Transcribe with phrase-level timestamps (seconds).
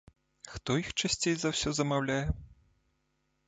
[0.53, 2.21] Хто іх часцей за ўсё замаўляе?